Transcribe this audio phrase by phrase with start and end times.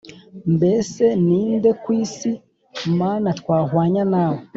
[0.55, 2.31] mbese ni inde ku isi
[2.99, 4.39] mana twahwanya nawe